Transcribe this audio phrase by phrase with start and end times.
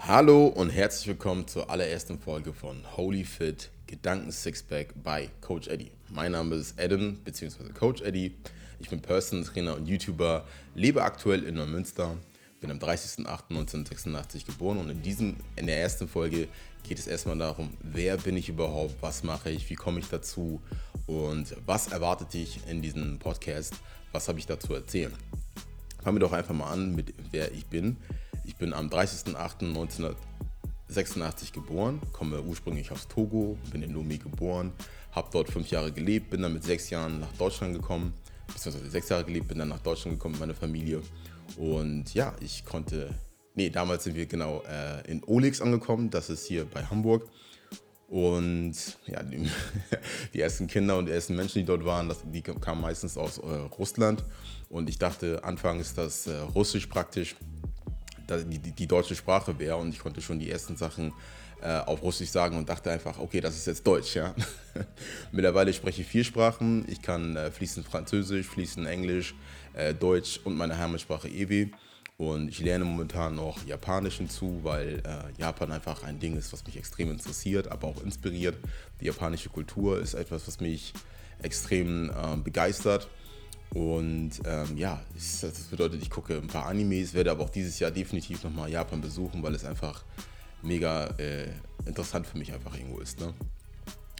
[0.00, 5.90] Hallo und herzlich willkommen zur allerersten Folge von Holy Fit Gedanken Sixpack bei Coach Eddie.
[6.08, 7.72] Mein Name ist Adam bzw.
[7.74, 8.34] Coach Eddie.
[8.78, 12.16] Ich bin Person Trainer und YouTuber, lebe aktuell in Neumünster,
[12.60, 16.48] bin am 30.08.1986 geboren und in, diesem, in der ersten Folge
[16.84, 20.62] geht es erstmal darum, wer bin ich überhaupt, was mache ich, wie komme ich dazu
[21.06, 23.74] und was erwartet dich in diesem Podcast,
[24.12, 25.12] was habe ich dazu erzählen.
[26.02, 27.96] Fangen wir doch einfach mal an mit wer ich bin.
[28.48, 34.72] Ich bin am 30.08.1986 geboren, komme ursprünglich aus Togo, bin in Lomé geboren,
[35.12, 38.14] habe dort fünf Jahre gelebt, bin dann mit sechs Jahren nach Deutschland gekommen,
[38.46, 41.02] beziehungsweise sechs Jahre gelebt, bin dann nach Deutschland gekommen mit meiner Familie.
[41.58, 43.10] Und ja, ich konnte,
[43.54, 47.28] nee, damals sind wir genau äh, in Olix angekommen, das ist hier bei Hamburg.
[48.08, 48.72] Und
[49.06, 49.46] ja, die,
[50.32, 53.36] die, ersten Kinder und die ersten Menschen, die dort waren, das, die kamen meistens aus
[53.36, 53.46] äh,
[53.78, 54.24] Russland.
[54.70, 57.36] Und ich dachte anfangs, dass äh, Russisch praktisch
[58.28, 61.12] die, die, deutsche Sprache wäre und ich konnte schon die ersten Sachen
[61.60, 64.34] äh, auf Russisch sagen und dachte einfach, okay, das ist jetzt Deutsch, ja.
[65.32, 66.84] Mittlerweile spreche ich vier Sprachen.
[66.88, 69.34] Ich kann äh, fließend Französisch, fließend Englisch,
[69.74, 71.72] äh, Deutsch und meine Heimatsprache Ewi.
[72.16, 76.66] Und ich lerne momentan noch Japanisch hinzu, weil äh, Japan einfach ein Ding ist, was
[76.66, 78.56] mich extrem interessiert, aber auch inspiriert.
[79.00, 80.92] Die japanische Kultur ist etwas, was mich
[81.40, 83.08] extrem äh, begeistert.
[83.74, 87.90] Und ähm, ja, das bedeutet, ich gucke ein paar Animes, werde aber auch dieses Jahr
[87.90, 90.04] definitiv nochmal Japan besuchen, weil es einfach
[90.62, 91.48] mega äh,
[91.84, 93.20] interessant für mich einfach irgendwo ist.
[93.20, 93.34] Ne?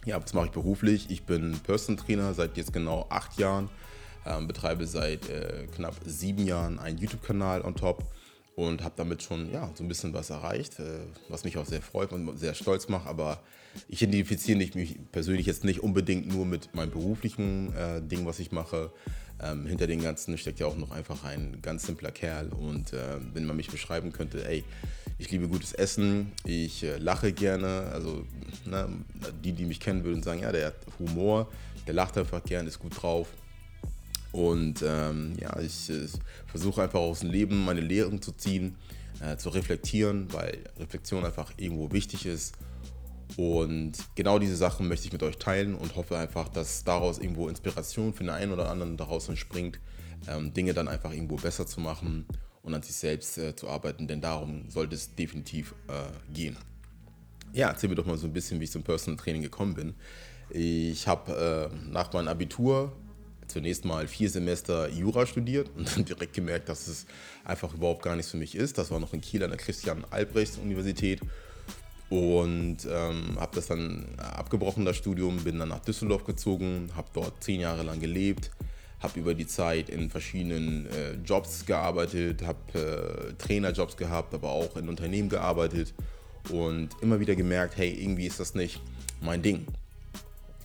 [0.05, 1.09] Ja, was mache ich beruflich?
[1.09, 3.69] Ich bin Person Trainer seit jetzt genau acht Jahren,
[4.25, 8.03] ähm, betreibe seit äh, knapp sieben Jahren einen YouTube-Kanal on top
[8.59, 10.83] und habe damit schon ja, so ein bisschen was erreicht, äh,
[11.29, 13.07] was mich auch sehr freut und sehr stolz macht.
[13.07, 13.41] Aber
[13.87, 18.51] ich identifiziere mich persönlich jetzt nicht unbedingt nur mit meinem beruflichen äh, Ding, was ich
[18.51, 18.91] mache,
[19.41, 22.49] ähm, hinter den Ganzen steckt ja auch noch einfach ein ganz simpler Kerl.
[22.49, 24.65] Und äh, wenn man mich beschreiben könnte, ey,
[25.17, 27.89] ich liebe gutes Essen, ich äh, lache gerne.
[27.93, 28.25] Also
[28.65, 28.89] ne,
[29.41, 31.49] die, die mich kennen, würden sagen, ja, der hat Humor,
[31.87, 33.29] der lacht einfach gern, ist gut drauf.
[34.31, 36.07] Und ähm, ja, ich äh,
[36.47, 38.75] versuche einfach aus dem Leben meine Lehren zu ziehen,
[39.21, 42.53] äh, zu reflektieren, weil Reflexion einfach irgendwo wichtig ist
[43.37, 47.47] und genau diese Sachen möchte ich mit euch teilen und hoffe einfach, dass daraus irgendwo
[47.47, 49.79] Inspiration für den einen oder anderen daraus entspringt,
[50.27, 52.25] ähm, Dinge dann einfach irgendwo besser zu machen
[52.63, 56.57] und an sich selbst äh, zu arbeiten, denn darum sollte es definitiv äh, gehen.
[57.53, 59.95] Ja, erzähl mir doch mal so ein bisschen, wie ich zum Personal Training gekommen bin.
[60.49, 62.91] Ich habe äh, nach meinem Abitur
[63.49, 67.05] zunächst mal vier Semester Jura studiert und dann direkt gemerkt, dass es
[67.43, 68.77] einfach überhaupt gar nichts für mich ist.
[68.77, 71.21] Das war noch in Kiel an der Christian Albrechts Universität
[72.09, 77.43] und ähm, habe das dann abgebrochen, das Studium, bin dann nach Düsseldorf gezogen, habe dort
[77.43, 78.49] zehn Jahre lang gelebt,
[78.99, 84.75] habe über die Zeit in verschiedenen äh, Jobs gearbeitet, habe äh, Trainerjobs gehabt, aber auch
[84.75, 85.93] in Unternehmen gearbeitet
[86.49, 88.81] und immer wieder gemerkt, hey, irgendwie ist das nicht
[89.21, 89.67] mein Ding.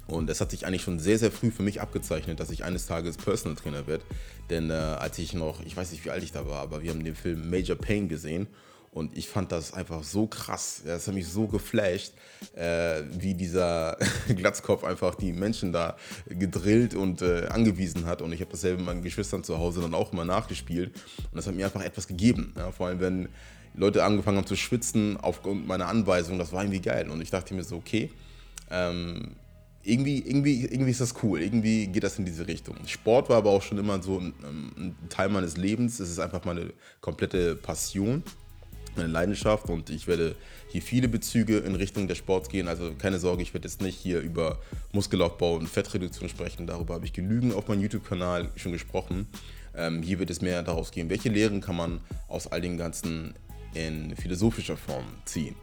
[0.06, 2.86] Und es hat sich eigentlich schon sehr, sehr früh für mich abgezeichnet, dass ich eines
[2.86, 4.04] Tages Personal Trainer werde.
[4.50, 6.90] Denn äh, als ich noch, ich weiß nicht, wie alt ich da war, aber wir
[6.90, 8.46] haben den Film Major Pain gesehen
[8.94, 10.82] und ich fand das einfach so krass.
[10.86, 12.12] Das hat mich so geflasht,
[12.54, 13.96] äh, wie dieser
[14.28, 15.96] Glatzkopf einfach die Menschen da
[16.28, 18.22] gedrillt und äh, angewiesen hat.
[18.22, 20.94] Und ich habe dasselbe meinen Geschwistern zu Hause dann auch immer nachgespielt.
[20.94, 22.54] Und das hat mir einfach etwas gegeben.
[22.56, 23.28] Ja, vor allem, wenn
[23.74, 27.10] Leute angefangen haben zu schwitzen aufgrund meiner Anweisung, das war irgendwie geil.
[27.10, 28.12] Und ich dachte mir so, okay,
[28.70, 29.34] ähm,
[29.84, 31.40] irgendwie, irgendwie, irgendwie ist das cool.
[31.40, 32.76] Irgendwie geht das in diese Richtung.
[32.86, 36.00] Sport war aber auch schon immer so ein, ein Teil meines Lebens.
[36.00, 38.22] Es ist einfach meine komplette Passion
[38.96, 40.36] meine Leidenschaft und ich werde
[40.68, 42.68] hier viele Bezüge in Richtung des Sports gehen.
[42.68, 44.60] Also keine Sorge, ich werde jetzt nicht hier über
[44.92, 46.66] Muskelaufbau und Fettreduktion sprechen.
[46.66, 49.26] Darüber habe ich genügend auf meinem YouTube-Kanal schon gesprochen.
[49.76, 53.34] Ähm, hier wird es mehr daraus gehen, welche Lehren kann man aus all den ganzen
[53.74, 55.56] in philosophischer Form ziehen.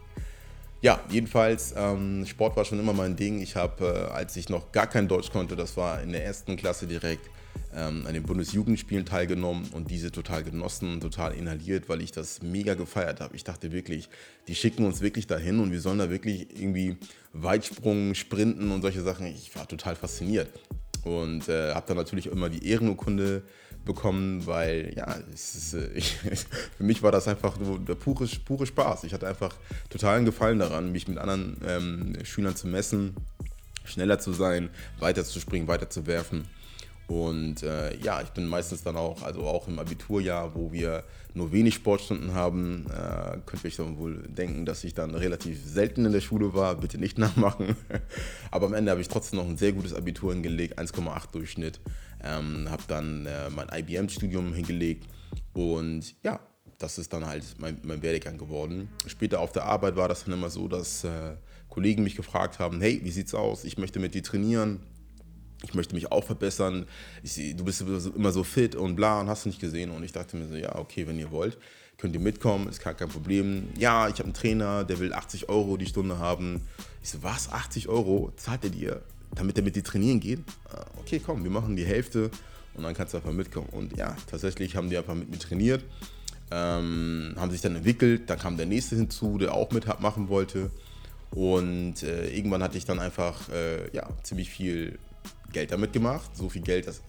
[0.84, 3.40] Ja, jedenfalls, ähm, Sport war schon immer mein Ding.
[3.40, 6.58] Ich habe, äh, als ich noch gar kein Deutsch konnte, das war in der ersten
[6.58, 7.30] Klasse direkt,
[7.76, 12.74] ähm, an den Bundesjugendspielen teilgenommen und diese total genossen, total inhaliert, weil ich das mega
[12.74, 13.36] gefeiert habe.
[13.36, 14.10] Ich dachte wirklich,
[14.48, 16.98] die schicken uns wirklich dahin und wir sollen da wirklich irgendwie
[17.32, 19.28] Weitsprung, Sprinten und solche Sachen.
[19.28, 20.50] Ich war total fasziniert
[21.04, 23.44] und äh, habe dann natürlich immer die Ehrenurkunde
[23.86, 26.16] bekommen, weil ja, ist, äh, ich,
[26.78, 29.04] für mich war das einfach so der pure, pure Spaß.
[29.04, 29.56] Ich hatte einfach
[29.90, 33.16] totalen Gefallen daran, mich mit anderen ähm, Schülern zu messen,
[33.84, 34.70] schneller zu sein,
[35.00, 36.46] weiter zu springen, weiter zu werfen.
[37.12, 41.04] Und äh, ja, ich bin meistens dann auch, also auch im Abiturjahr, wo wir
[41.34, 46.06] nur wenig Sportstunden haben, äh, könnte ich dann wohl denken, dass ich dann relativ selten
[46.06, 46.76] in der Schule war.
[46.76, 47.76] Bitte nicht nachmachen.
[48.50, 51.82] Aber am Ende habe ich trotzdem noch ein sehr gutes Abitur hingelegt, 1,8 Durchschnitt.
[52.24, 55.06] Ähm, habe dann äh, mein IBM-Studium hingelegt
[55.52, 56.40] und ja,
[56.78, 58.88] das ist dann halt mein, mein Werdegang geworden.
[59.08, 61.36] Später auf der Arbeit war das dann immer so, dass äh,
[61.68, 63.66] Kollegen mich gefragt haben, hey, wie sieht's aus?
[63.66, 64.80] Ich möchte mit dir trainieren.
[65.64, 66.88] Ich möchte mich auch verbessern.
[67.24, 69.92] Ich, du bist immer so fit und bla und hast du nicht gesehen.
[69.92, 71.58] Und ich dachte mir so, ja, okay, wenn ihr wollt,
[71.98, 73.70] könnt ihr mitkommen, ist gar kein Problem.
[73.78, 76.62] Ja, ich habe einen Trainer, der will 80 Euro die Stunde haben.
[77.04, 79.02] Ich so, was, 80 Euro zahlt er dir,
[79.36, 80.40] damit er mit dir trainieren geht?
[80.70, 82.32] Ah, okay, komm, wir machen die Hälfte
[82.74, 83.70] und dann kannst du einfach mitkommen.
[83.72, 85.84] Und ja, tatsächlich haben die einfach mit mir trainiert,
[86.50, 88.30] ähm, haben sich dann entwickelt.
[88.30, 90.72] Dann kam der nächste hinzu, der auch mitmachen wollte.
[91.32, 95.00] Und äh, irgendwann hatte ich dann einfach äh, ja, ziemlich viel
[95.52, 96.36] Geld damit gemacht.
[96.36, 97.02] So viel Geld, dass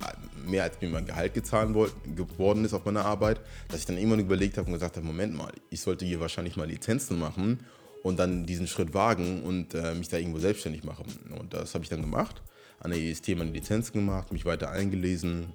[0.47, 1.71] mehr als mir mein Gehalt gezahlt
[2.17, 5.35] geworden ist auf meiner Arbeit, dass ich dann irgendwann überlegt habe und gesagt habe, Moment
[5.35, 7.61] mal, ich sollte hier wahrscheinlich mal Lizenzen machen
[8.03, 11.05] und dann diesen Schritt wagen und äh, mich da irgendwo selbstständig machen.
[11.39, 12.43] Und das habe ich dann gemacht.
[12.81, 15.53] An der EST meine Lizenzen gemacht, mich weiter eingelesen,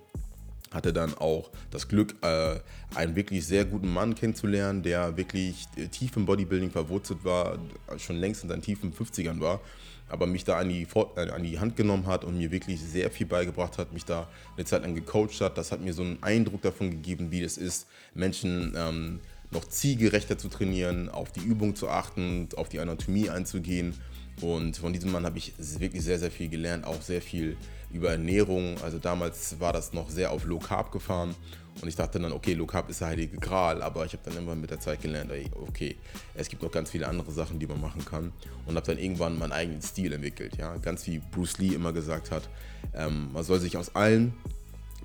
[0.71, 2.59] hatte dann auch das Glück, äh,
[2.95, 7.57] einen wirklich sehr guten Mann kennenzulernen, der wirklich äh, tief im Bodybuilding verwurzelt war,
[7.97, 9.61] schon längst in seinen tiefen 50ern war,
[10.09, 13.11] aber mich da an die, äh, an die Hand genommen hat und mir wirklich sehr
[13.11, 15.57] viel beigebracht hat, mich da eine Zeit lang gecoacht hat.
[15.57, 19.19] Das hat mir so einen Eindruck davon gegeben, wie es ist, Menschen ähm,
[19.51, 23.93] noch zielgerechter zu trainieren, auf die Übung zu achten, auf die Anatomie einzugehen.
[24.41, 27.57] Und von diesem Mann habe ich wirklich sehr, sehr viel gelernt, auch sehr viel
[27.91, 28.75] über Ernährung.
[28.83, 31.35] Also damals war das noch sehr auf Low Carb gefahren.
[31.81, 34.37] Und ich dachte dann, okay, Low Carb ist der heilige Gral, aber ich habe dann
[34.37, 35.31] immer mit der Zeit gelernt,
[35.67, 35.95] okay,
[36.33, 38.31] es gibt noch ganz viele andere Sachen, die man machen kann.
[38.65, 40.57] Und habe dann irgendwann meinen eigenen Stil entwickelt.
[40.57, 40.77] Ja?
[40.77, 42.49] Ganz wie Bruce Lee immer gesagt hat,
[42.95, 44.33] ähm, man soll sich aus allen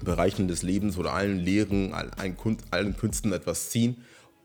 [0.02, 4.02] Bereichen des Lebens oder allen Lehren, allen, allen Künsten etwas ziehen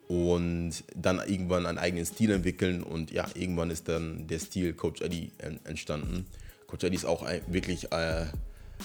[0.07, 2.83] und dann irgendwann einen eigenen Stil entwickeln.
[2.83, 5.31] Und ja, irgendwann ist dann der Stil Coach Eddie
[5.63, 6.25] entstanden.
[6.67, 8.25] Coach Eddie ist auch wirklich äh,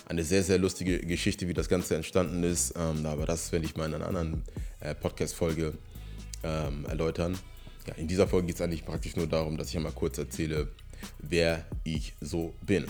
[0.07, 2.75] eine sehr, sehr lustige Geschichte, wie das Ganze entstanden ist.
[2.77, 4.43] Ähm, aber das werde ich mal in einer anderen
[4.81, 5.75] äh, Podcast-Folge
[6.43, 7.39] ähm, erläutern.
[7.87, 10.69] Ja, in dieser Folge geht es eigentlich praktisch nur darum, dass ich einmal kurz erzähle,
[11.19, 12.87] wer ich so bin.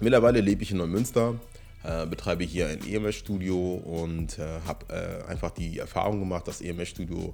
[0.00, 1.40] Mittlerweile lebe ich in Neumünster,
[1.86, 7.32] äh, betreibe hier ein EMS-Studio und äh, habe äh, einfach die Erfahrung gemacht, dass EMS-Studio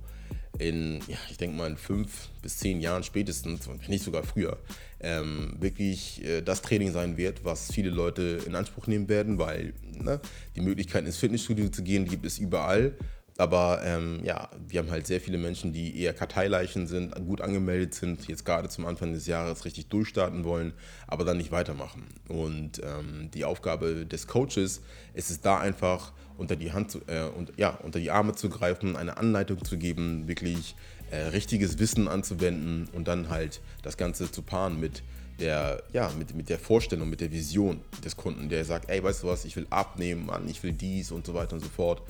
[0.59, 4.59] in, ja, ich denke mal in fünf bis zehn Jahren spätestens, wenn nicht sogar früher,
[5.01, 9.73] ähm, wirklich äh, das Training sein wird, was viele Leute in Anspruch nehmen werden, weil
[9.83, 10.21] ne,
[10.55, 12.93] die Möglichkeit ins Fitnessstudio zu gehen, gibt es überall.
[13.39, 17.95] Aber ähm, ja, wir haben halt sehr viele Menschen, die eher Karteileichen sind, gut angemeldet
[17.95, 20.75] sind, jetzt gerade zum Anfang des Jahres richtig durchstarten wollen,
[21.07, 22.05] aber dann nicht weitermachen.
[22.29, 24.83] Und ähm, die Aufgabe des Coaches
[25.15, 28.51] ist es da einfach unter die Hand zu, äh, und, ja, unter die Arme zu
[28.51, 30.75] greifen, eine Anleitung zu geben, wirklich
[31.11, 35.03] äh, richtiges Wissen anzuwenden und dann halt das Ganze zu paaren mit
[35.41, 39.23] der, ja, mit, mit der Vorstellung, mit der Vision des Kunden, der sagt, ey, weißt
[39.23, 42.03] du was, ich will abnehmen, Mann, ich will dies und so weiter und so fort.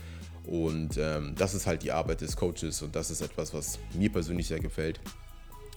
[0.46, 4.10] Und ähm, das ist halt die Arbeit des Coaches und das ist etwas, was mir
[4.10, 5.00] persönlich sehr gefällt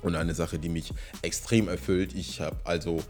[0.02, 2.14] und eine Sache, die mich extrem erfüllt.
[2.16, 3.02] Ich habe also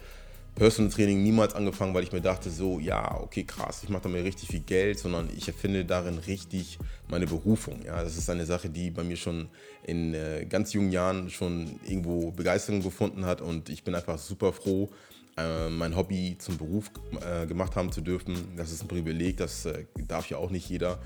[0.55, 4.09] Personal Training niemals angefangen, weil ich mir dachte, so, ja, okay, krass, ich mache da
[4.09, 6.79] mir richtig viel Geld, sondern ich erfinde darin richtig
[7.09, 7.81] meine Berufung.
[7.85, 9.49] Ja, das ist eine Sache, die bei mir schon
[9.83, 14.53] in äh, ganz jungen Jahren schon irgendwo Begeisterung gefunden hat und ich bin einfach super
[14.53, 14.89] froh,
[15.37, 16.89] äh, mein Hobby zum Beruf
[17.19, 18.35] äh, gemacht haben zu dürfen.
[18.55, 21.01] Das ist ein Privileg, das äh, darf ja auch nicht jeder.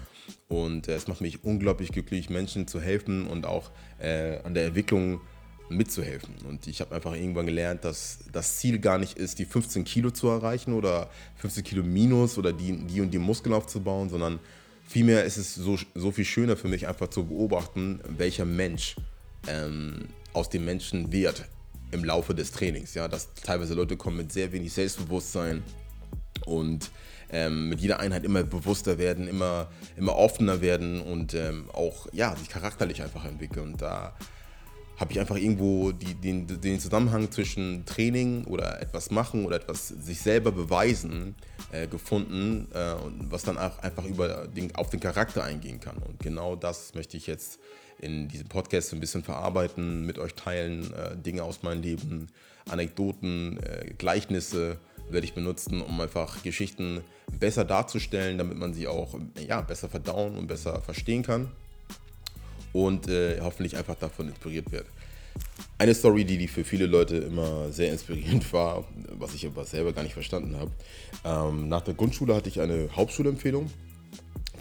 [0.48, 3.72] Und es macht mich unglaublich glücklich, Menschen zu helfen und auch
[4.02, 5.20] an der Entwicklung
[5.68, 6.36] mitzuhelfen.
[6.48, 10.12] Und ich habe einfach irgendwann gelernt, dass das Ziel gar nicht ist, die 15 Kilo
[10.12, 14.40] zu erreichen oder 15 Kilo minus oder die, die und die Muskeln aufzubauen, sondern
[14.88, 18.96] vielmehr ist es so, so viel schöner für mich, einfach zu beobachten, welcher Mensch
[19.48, 21.46] ähm, aus dem Menschen wird
[21.92, 22.94] im Laufe des Trainings.
[22.94, 25.64] Ja, dass teilweise Leute kommen mit sehr wenig Selbstbewusstsein
[26.46, 26.92] und
[27.32, 29.68] ähm, mit jeder Einheit immer bewusster werden, immer,
[29.98, 33.74] immer offener werden und ähm, auch ja, sich charakterlich einfach entwickeln.
[33.74, 34.16] Und da
[35.00, 39.88] habe ich einfach irgendwo die, den, den, Zusammenhang zwischen Training oder etwas machen oder etwas
[39.88, 41.36] sich selber beweisen
[41.72, 42.96] äh, gefunden, äh,
[43.30, 45.98] was dann auch einfach über den, auf den Charakter eingehen kann.
[45.98, 47.60] Und genau das möchte ich jetzt
[48.00, 52.28] in diesem Podcast ein bisschen verarbeiten, mit euch teilen, äh, Dinge aus meinem Leben,
[52.70, 54.78] Anekdoten, äh, Gleichnisse
[55.10, 57.02] werde ich benutzen, um einfach Geschichten
[57.40, 61.50] besser darzustellen, damit man sie auch ja, besser verdauen und besser verstehen kann
[62.74, 64.86] und äh, hoffentlich einfach davon inspiriert wird.
[65.78, 69.94] Eine Story, die, die für viele Leute immer sehr inspirierend war, was ich aber selber
[69.94, 70.72] gar nicht verstanden habe.
[71.24, 73.70] Ähm, nach der Grundschule hatte ich eine Hauptschulempfehlung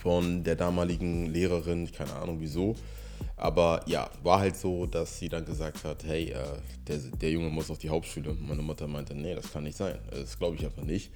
[0.01, 2.77] von der damaligen Lehrerin, keine Ahnung wieso.
[3.37, 6.45] Aber ja, war halt so, dass sie dann gesagt hat, hey, äh,
[6.87, 8.35] der, der Junge muss auf die Hauptschule.
[8.35, 9.99] Meine Mutter meinte, nee, das kann nicht sein.
[10.11, 11.11] Das glaube ich einfach nicht.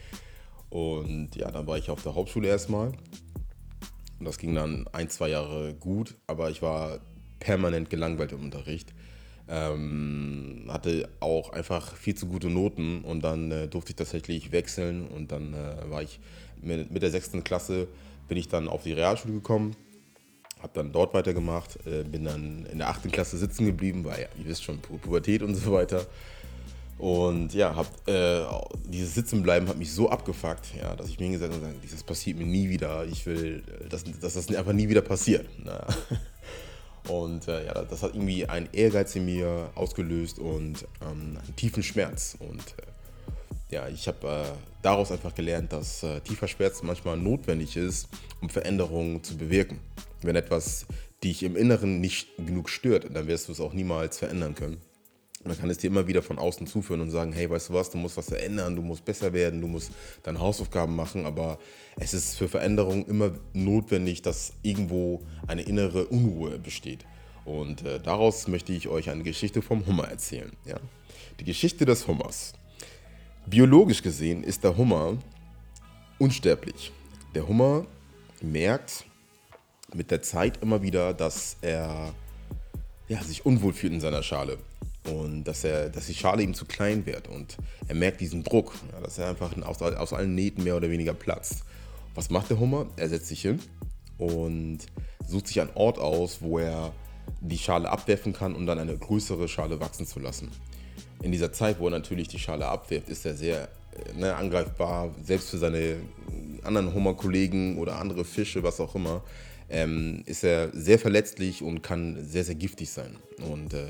[0.70, 2.92] Und ja, dann war ich auf der Hauptschule erstmal
[4.22, 7.00] Und das ging dann ein, zwei Jahre gut, aber ich war
[7.40, 8.94] permanent gelangweilt im Unterricht.
[9.48, 15.08] Ähm, hatte auch einfach viel zu gute Noten und dann äh, durfte ich tatsächlich wechseln
[15.08, 16.20] und dann äh, war ich
[16.60, 17.88] mit, mit der sechsten Klasse
[18.28, 19.74] bin ich dann auf die Realschule gekommen,
[20.60, 24.46] habe dann dort weitergemacht, äh, bin dann in der achten Klasse sitzen geblieben, weil ihr
[24.46, 26.06] wisst schon, Pu Pubertät und so weiter.
[27.02, 28.44] Und ja, hab, äh,
[28.84, 32.04] dieses Sitzenbleiben hat mich so abgefuckt, ja, dass ich mir hingesetzt habe und gesagt das
[32.04, 33.04] passiert mir nie wieder.
[33.06, 35.48] Ich will, dass, dass das einfach nie wieder passiert.
[35.64, 35.84] Na.
[37.08, 41.82] Und äh, ja, das hat irgendwie einen Ehrgeiz in mir ausgelöst und ähm, einen tiefen
[41.82, 42.36] Schmerz.
[42.38, 44.44] Und äh, ja, ich habe äh,
[44.82, 48.08] daraus einfach gelernt, dass äh, tiefer Schmerz manchmal notwendig ist,
[48.40, 49.80] um Veränderungen zu bewirken.
[50.20, 50.86] Wenn etwas
[51.24, 54.80] dich im Inneren nicht genug stört, dann wirst du es auch niemals verändern können.
[55.44, 57.90] Man kann es dir immer wieder von außen zuführen und sagen, hey, weißt du was,
[57.90, 59.90] du musst was verändern, du musst besser werden, du musst
[60.22, 61.58] deine Hausaufgaben machen, aber
[61.96, 67.04] es ist für Veränderungen immer notwendig, dass irgendwo eine innere Unruhe besteht.
[67.44, 70.52] Und äh, daraus möchte ich euch eine Geschichte vom Hummer erzählen.
[70.64, 70.78] Ja?
[71.40, 72.52] Die Geschichte des Hummers.
[73.46, 75.18] Biologisch gesehen ist der Hummer
[76.20, 76.92] unsterblich.
[77.34, 77.84] Der Hummer
[78.40, 79.06] merkt
[79.92, 82.14] mit der Zeit immer wieder, dass er
[83.08, 84.58] ja, sich unwohl fühlt in seiner Schale
[85.10, 87.56] und dass, er, dass die Schale ihm zu klein wird und
[87.88, 91.14] er merkt diesen Druck, ja, dass er einfach aus, aus allen Nähten mehr oder weniger
[91.14, 91.64] platzt.
[92.14, 92.86] Was macht der Hummer?
[92.96, 93.60] Er setzt sich hin
[94.18, 94.80] und
[95.26, 96.92] sucht sich einen Ort aus, wo er
[97.40, 100.50] die Schale abwerfen kann, um dann eine größere Schale wachsen zu lassen.
[101.22, 105.14] In dieser Zeit, wo er natürlich die Schale abwirft, ist er sehr äh, ne, angreifbar,
[105.22, 105.96] selbst für seine
[106.62, 109.22] anderen Hummerkollegen oder andere Fische, was auch immer,
[109.68, 113.16] ähm, ist er sehr verletzlich und kann sehr, sehr giftig sein.
[113.50, 113.86] Und äh,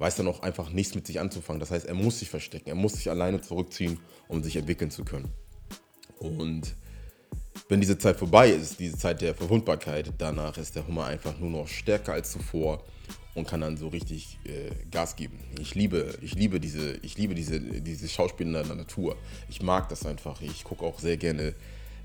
[0.00, 1.60] weiß dann auch einfach nichts mit sich anzufangen.
[1.60, 5.04] Das heißt, er muss sich verstecken, er muss sich alleine zurückziehen, um sich entwickeln zu
[5.04, 5.28] können.
[6.18, 6.74] Und
[7.68, 11.50] wenn diese Zeit vorbei ist, diese Zeit der Verwundbarkeit, danach ist der Hummer einfach nur
[11.50, 12.82] noch stärker als zuvor
[13.34, 15.38] und kann dann so richtig äh, Gas geben.
[15.60, 19.16] Ich liebe, ich liebe diese, ich liebe diese, diese Schauspieler in der Natur.
[19.48, 20.40] Ich mag das einfach.
[20.42, 21.54] Ich gucke auch sehr gerne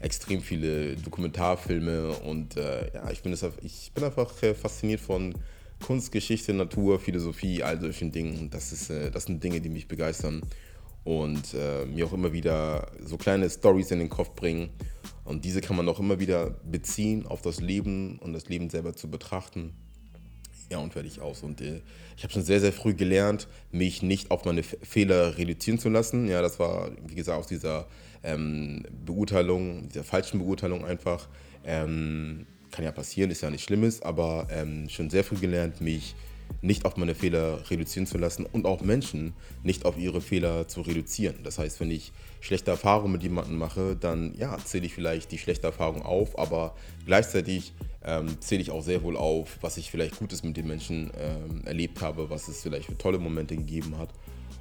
[0.01, 5.33] extrem viele Dokumentarfilme und äh, ja, ich bin, das, ich bin einfach äh, fasziniert von
[5.83, 8.49] Kunst, Geschichte, Natur, Philosophie, all solchen Dingen.
[8.49, 10.41] Das, ist, äh, das sind Dinge, die mich begeistern
[11.03, 14.69] und äh, mir auch immer wieder so kleine Stories in den Kopf bringen.
[15.23, 18.93] Und diese kann man auch immer wieder beziehen auf das Leben und das Leben selber
[18.93, 19.73] zu betrachten.
[20.71, 21.43] Ja, und fertig aus.
[21.43, 21.81] Und äh,
[22.17, 26.27] ich habe schon sehr, sehr früh gelernt, mich nicht auf meine Fehler reduzieren zu lassen.
[26.27, 27.87] Ja, das war, wie gesagt, aus dieser
[28.23, 31.27] ähm, Beurteilung, dieser falschen Beurteilung einfach.
[31.63, 36.13] Ähm, kann ja passieren, ist ja nichts Schlimmes, aber ähm, schon sehr früh gelernt, mich
[36.61, 40.81] nicht auf meine Fehler reduzieren zu lassen und auch Menschen nicht auf ihre Fehler zu
[40.81, 41.37] reduzieren.
[41.43, 45.37] Das heißt, wenn ich schlechte Erfahrungen mit jemandem mache, dann ja, zähle ich vielleicht die
[45.37, 50.19] schlechte Erfahrung auf, aber gleichzeitig ähm, zähle ich auch sehr wohl auf, was ich vielleicht
[50.19, 54.09] Gutes mit den Menschen ähm, erlebt habe, was es vielleicht für tolle Momente gegeben hat.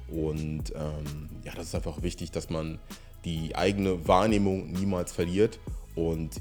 [0.07, 2.79] Und ähm, ja, das ist einfach wichtig, dass man
[3.25, 5.59] die eigene Wahrnehmung niemals verliert
[5.95, 6.35] und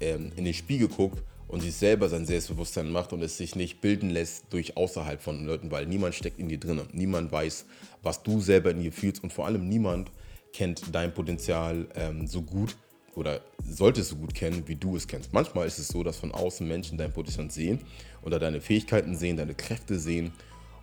[0.00, 3.80] ähm, in den Spiegel guckt und sich selber sein Selbstbewusstsein macht und es sich nicht
[3.80, 6.80] bilden lässt durch außerhalb von Leuten, weil niemand steckt in dir drin.
[6.92, 7.66] Niemand weiß,
[8.02, 10.10] was du selber in dir fühlst und vor allem niemand
[10.52, 12.76] kennt dein Potenzial ähm, so gut
[13.16, 15.32] oder sollte es so gut kennen, wie du es kennst.
[15.32, 17.80] Manchmal ist es so, dass von außen Menschen dein Potenzial sehen
[18.22, 20.32] oder deine Fähigkeiten sehen, deine Kräfte sehen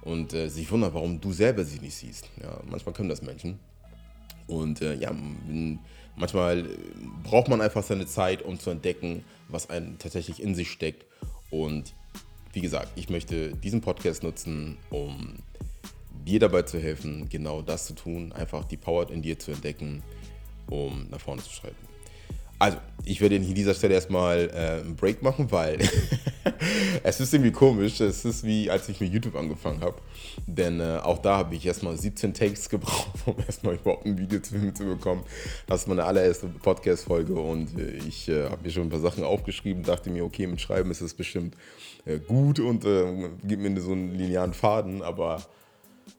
[0.02, 2.30] und äh, sich wundern, warum du selber sie nicht siehst.
[2.42, 3.60] Ja, manchmal können das Menschen.
[4.48, 5.12] Und äh, ja,
[6.18, 6.70] manchmal äh,
[7.24, 11.06] braucht man einfach seine Zeit, um zu entdecken, was einen tatsächlich in sich steckt.
[11.50, 11.94] Und
[12.54, 15.38] wie gesagt, ich möchte diesen Podcast nutzen, um
[16.26, 20.04] dir dabei zu helfen, genau das zu tun, einfach die Power in dir zu entdecken,
[20.70, 21.88] um nach vorne zu schreiten.
[22.60, 25.78] Also, ich werde an dieser Stelle erstmal äh, einen Break machen, weil
[27.04, 28.02] es ist irgendwie komisch.
[28.02, 29.98] Es ist wie, als ich mit YouTube angefangen habe.
[30.48, 34.40] Denn äh, auch da habe ich erstmal 17 Takes gebraucht, um erstmal überhaupt ein Video
[34.40, 35.24] zu, zu bekommen.
[35.68, 39.24] Das ist meine allererste Podcast-Folge und äh, ich äh, habe mir schon ein paar Sachen
[39.24, 41.56] aufgeschrieben, dachte mir, okay, mit Schreiben ist es bestimmt
[42.06, 45.44] äh, gut und äh, gibt mir so einen linearen Faden, aber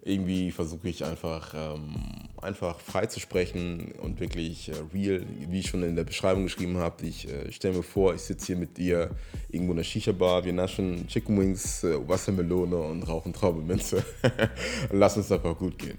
[0.03, 1.95] irgendwie versuche ich einfach, ähm,
[2.41, 6.79] einfach frei zu sprechen und wirklich äh, real, wie ich schon in der Beschreibung geschrieben
[6.79, 7.07] habe.
[7.07, 9.11] Ich äh, stelle mir vor, ich sitze hier mit dir
[9.51, 14.05] irgendwo in der Shisha-Bar, wir naschen Chicken Wings, äh, Wassermelone und rauchen Traubenminze.
[14.93, 15.99] Lass uns einfach gut gehen.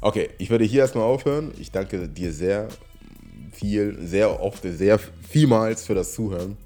[0.00, 1.52] Okay, ich werde hier erstmal aufhören.
[1.58, 2.68] Ich danke dir sehr
[3.52, 6.56] viel, sehr oft, sehr vielmals für das Zuhören.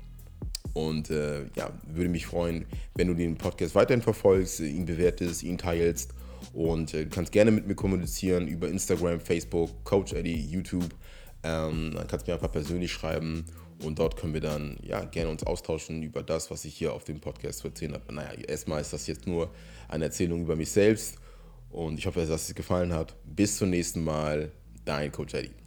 [0.75, 5.58] Und äh, ja, würde mich freuen, wenn du den Podcast weiterhin verfolgst, ihn bewertest, ihn
[5.58, 6.12] teilst
[6.52, 10.94] und äh, du kannst gerne mit mir kommunizieren über Instagram, Facebook, Coach Eddie, YouTube.
[11.42, 13.44] Ähm, dann kannst du mir einfach persönlich schreiben.
[13.82, 17.04] Und dort können wir dann ja gerne uns austauschen über das, was ich hier auf
[17.04, 18.14] dem Podcast zu erzählen habe.
[18.14, 19.50] Naja, erstmal ist das jetzt nur
[19.88, 21.16] eine Erzählung über mich selbst
[21.70, 23.16] und ich hoffe, dass es gefallen hat.
[23.25, 24.52] Bis zum nächsten Mal,
[24.84, 25.62] dein Coach Eddie.